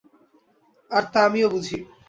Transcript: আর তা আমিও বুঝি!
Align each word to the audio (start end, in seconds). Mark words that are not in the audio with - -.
আর 0.91 1.03
তা 1.11 1.19
আমিও 1.27 1.47
বুঝি! 1.53 1.77